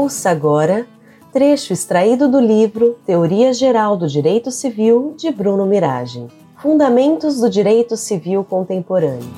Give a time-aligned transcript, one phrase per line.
[0.00, 0.86] Ouça agora
[1.32, 6.28] trecho extraído do livro Teoria Geral do Direito Civil de Bruno Miragem.
[6.56, 9.28] Fundamentos do Direito Civil Contemporâneo.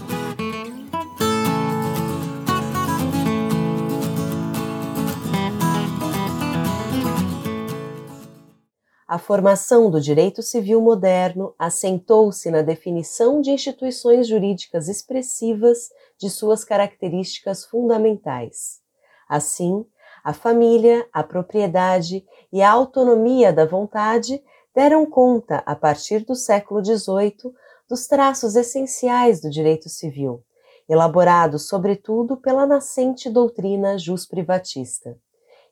[9.09, 16.65] A formação do direito civil moderno assentou-se na definição de instituições jurídicas expressivas de suas
[16.65, 18.79] características fundamentais.
[19.27, 19.87] Assim,
[20.23, 24.43] a família, a propriedade e a autonomia da vontade
[24.75, 27.53] deram conta, a partir do século XVIII,
[27.89, 30.43] dos traços essenciais do direito civil,
[30.89, 35.19] elaborados sobretudo pela nascente doutrina jus-privatista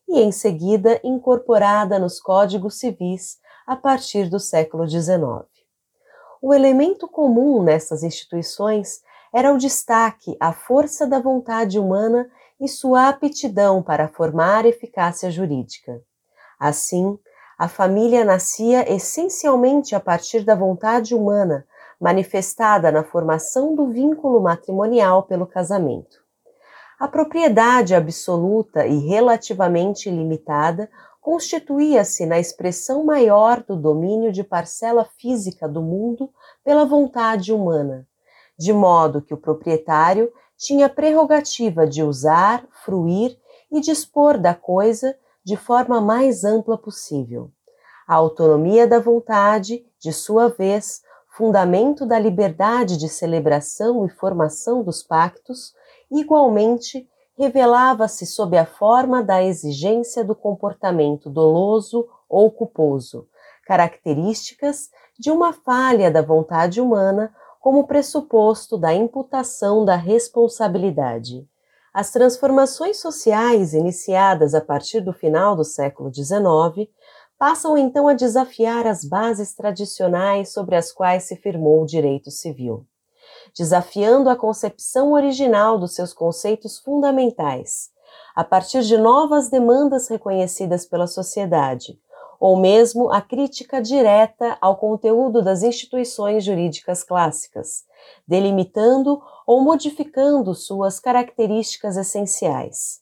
[0.07, 5.45] e em seguida incorporada nos códigos civis a partir do século XIX.
[6.41, 9.01] O elemento comum nessas instituições
[9.33, 16.01] era o destaque à força da vontade humana e sua aptidão para formar eficácia jurídica.
[16.59, 17.17] Assim,
[17.57, 21.65] a família nascia essencialmente a partir da vontade humana,
[21.99, 26.17] manifestada na formação do vínculo matrimonial pelo casamento.
[26.99, 30.89] A propriedade absoluta e relativamente limitada
[31.21, 36.29] constituía-se na expressão maior do domínio de parcela física do mundo
[36.63, 38.07] pela vontade humana,
[38.59, 43.39] de modo que o proprietário tinha prerrogativa de usar, fruir
[43.71, 47.49] e dispor da coisa de forma mais ampla possível.
[48.05, 55.01] A autonomia da vontade, de sua vez, fundamento da liberdade de celebração e formação dos
[55.01, 55.73] pactos,
[56.11, 63.29] igualmente revelava-se sob a forma da exigência do comportamento doloso ou culposo,
[63.65, 67.33] características de uma falha da vontade humana
[67.69, 71.47] como pressuposto da imputação da responsabilidade.
[71.93, 76.89] As transformações sociais iniciadas a partir do final do século XIX
[77.37, 82.87] passam então a desafiar as bases tradicionais sobre as quais se firmou o direito civil
[83.55, 87.89] desafiando a concepção original dos seus conceitos fundamentais,
[88.35, 91.99] a partir de novas demandas reconhecidas pela sociedade,
[92.39, 97.83] ou mesmo a crítica direta ao conteúdo das instituições jurídicas clássicas,
[98.27, 103.01] delimitando ou modificando suas características essenciais.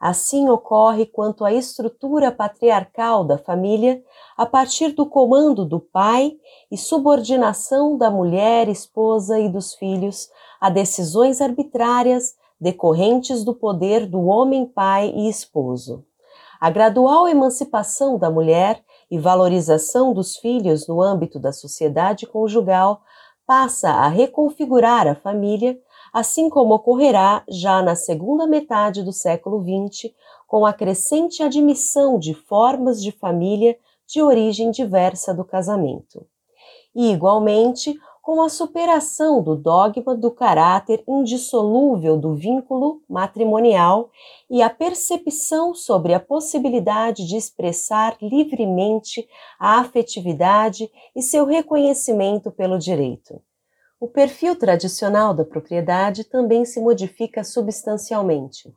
[0.00, 4.00] Assim ocorre quanto à estrutura patriarcal da família,
[4.36, 6.36] a partir do comando do pai
[6.70, 14.20] e subordinação da mulher, esposa e dos filhos a decisões arbitrárias decorrentes do poder do
[14.26, 16.04] homem pai e esposo.
[16.60, 23.02] A gradual emancipação da mulher e valorização dos filhos no âmbito da sociedade conjugal
[23.46, 25.78] passa a reconfigurar a família
[26.12, 30.12] assim como ocorrerá já na segunda metade do século XX,
[30.46, 33.76] com a crescente admissão de formas de família
[34.06, 36.26] de origem diversa do casamento.
[36.94, 37.94] E, igualmente,
[38.28, 44.10] com a superação do dogma do caráter indissolúvel do vínculo matrimonial
[44.50, 49.26] e a percepção sobre a possibilidade de expressar livremente
[49.58, 53.40] a afetividade e seu reconhecimento pelo direito.
[53.98, 58.70] O perfil tradicional da propriedade também se modifica substancialmente.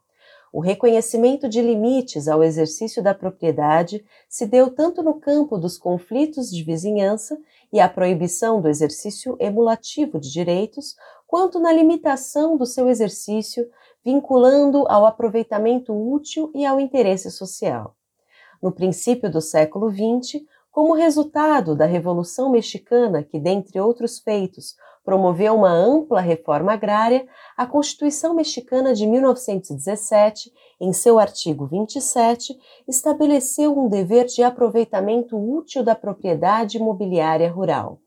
[0.53, 6.49] O reconhecimento de limites ao exercício da propriedade se deu tanto no campo dos conflitos
[6.49, 7.37] de vizinhança
[7.71, 10.95] e a proibição do exercício emulativo de direitos,
[11.25, 13.69] quanto na limitação do seu exercício,
[14.03, 17.95] vinculando ao aproveitamento útil e ao interesse social.
[18.61, 25.53] No princípio do século XX, como resultado da Revolução Mexicana, que, dentre outros feitos, promoveu
[25.55, 27.27] uma ampla reforma agrária,
[27.57, 35.83] a Constituição Mexicana de 1917, em seu artigo 27, estabeleceu um dever de aproveitamento útil
[35.83, 37.99] da propriedade imobiliária rural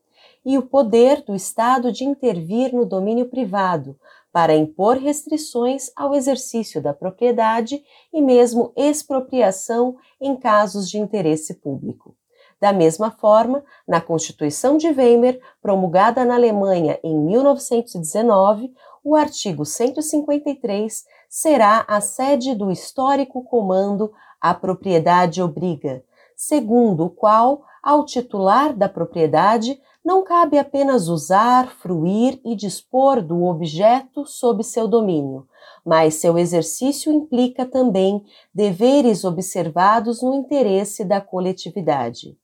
[0.43, 3.97] e o poder do Estado de intervir no domínio privado
[4.31, 12.15] para impor restrições ao exercício da propriedade e mesmo expropriação em casos de interesse público.
[12.65, 18.73] Da mesma forma, na Constituição de Weimar, promulgada na Alemanha em 1919,
[19.03, 26.03] o artigo 153 será a sede do histórico comando A Propriedade Obriga,
[26.35, 33.43] segundo o qual, ao titular da propriedade, não cabe apenas usar, fruir e dispor do
[33.43, 35.47] objeto sob seu domínio,
[35.85, 42.35] mas seu exercício implica também deveres observados no interesse da coletividade.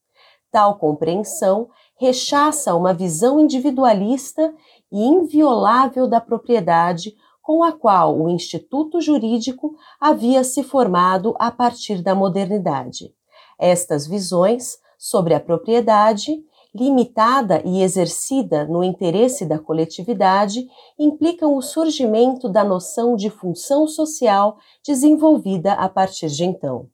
[0.52, 4.54] Tal compreensão rechaça uma visão individualista
[4.92, 12.02] e inviolável da propriedade com a qual o Instituto Jurídico havia se formado a partir
[12.02, 13.14] da modernidade.
[13.58, 16.44] Estas visões sobre a propriedade,
[16.74, 20.68] limitada e exercida no interesse da coletividade,
[21.00, 26.88] implicam o surgimento da noção de função social desenvolvida a partir de então.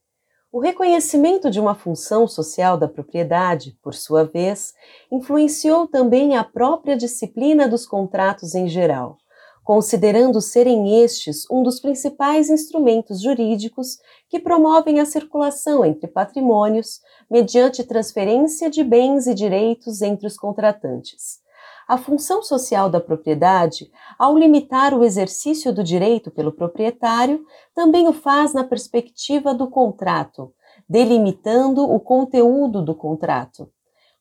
[0.50, 4.74] O reconhecimento de uma função social da propriedade, por sua vez,
[5.12, 9.18] influenciou também a própria disciplina dos contratos em geral,
[9.62, 14.00] considerando serem estes um dos principais instrumentos jurídicos
[14.30, 21.46] que promovem a circulação entre patrimônios mediante transferência de bens e direitos entre os contratantes.
[21.88, 23.89] A função social da propriedade,
[24.19, 30.54] ao limitar o exercício do direito pelo proprietário, também o faz na perspectiva do contrato,
[30.89, 33.72] delimitando o conteúdo do contrato,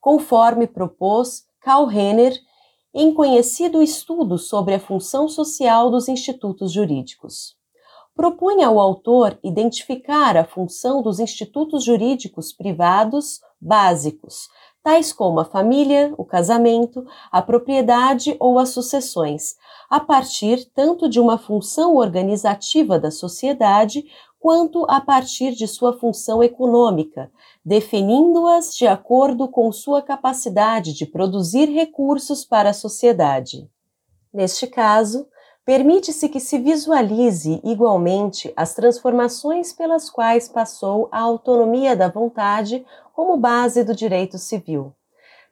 [0.01, 2.39] conforme propôs Karl Renner
[2.95, 7.57] em conhecido estudo sobre a função social dos institutos jurídicos.
[8.15, 14.49] Propunha ao autor identificar a função dos institutos jurídicos privados básicos,
[14.87, 19.57] tais como a família, o casamento, a propriedade ou as sucessões,
[19.91, 24.05] a partir tanto de uma função organizativa da sociedade
[24.39, 27.33] quanto a partir de sua função econômica,
[27.65, 33.69] definindo-as de acordo com sua capacidade de produzir recursos para a sociedade.
[34.33, 35.27] Neste caso,
[35.67, 43.37] permite-se que se visualize igualmente as transformações pelas quais passou a autonomia da vontade como
[43.37, 44.95] base do direito civil.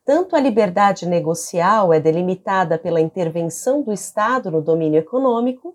[0.05, 5.75] Tanto a liberdade negocial é delimitada pela intervenção do Estado no domínio econômico,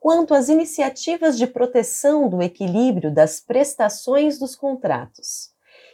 [0.00, 5.50] quanto as iniciativas de proteção do equilíbrio das prestações dos contratos.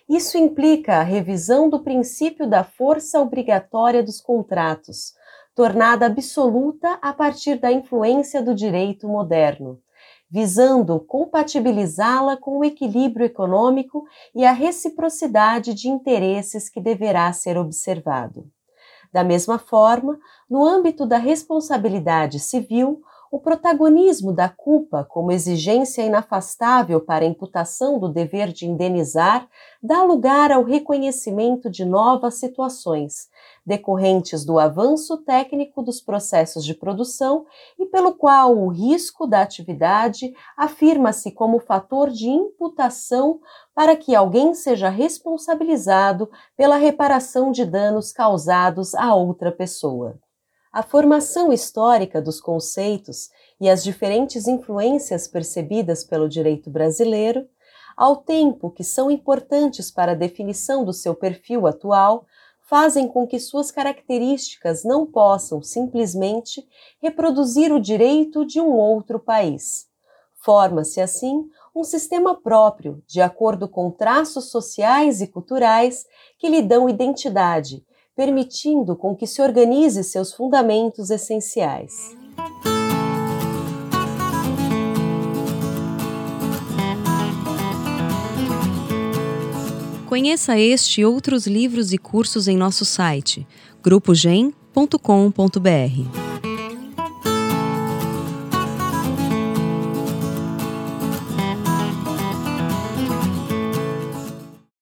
[0.09, 5.15] Isso implica a revisão do princípio da força obrigatória dos contratos,
[5.55, 9.81] tornada absoluta a partir da influência do direito moderno,
[10.31, 14.05] visando compatibilizá-la com o equilíbrio econômico
[14.35, 18.51] e a reciprocidade de interesses que deverá ser observado.
[19.13, 20.19] Da mesma forma,
[20.49, 27.99] no âmbito da responsabilidade civil, o protagonismo da culpa como exigência inafastável para a imputação
[27.99, 29.49] do dever de indenizar
[29.82, 33.31] dá lugar ao reconhecimento de novas situações,
[33.64, 37.46] decorrentes do avanço técnico dos processos de produção
[37.79, 43.40] e pelo qual o risco da atividade afirma-se como fator de imputação
[43.75, 50.20] para que alguém seja responsabilizado pela reparação de danos causados a outra pessoa.
[50.73, 53.29] A formação histórica dos conceitos
[53.61, 57.47] e as diferentes influências percebidas pelo direito brasileiro,
[57.95, 62.25] ao tempo que são importantes para a definição do seu perfil atual,
[62.63, 66.67] fazem com que suas características não possam simplesmente
[67.03, 69.87] reproduzir o direito de um outro país.
[70.37, 76.07] Forma-se assim um sistema próprio, de acordo com traços sociais e culturais
[76.39, 77.85] que lhe dão identidade
[78.17, 81.93] permitindo com que se organize seus fundamentos essenciais.
[90.06, 93.47] Conheça este e outros livros e cursos em nosso site
[93.82, 96.22] grupogen.com.br.